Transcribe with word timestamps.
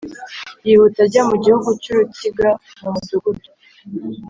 yihuta 0.65 0.99
ajya 1.05 1.21
mu 1.29 1.35
gihugu 1.43 1.69
cy 1.81 1.89
urukiga 1.93 2.49
mu 2.81 2.87
mudugudu 2.93 3.49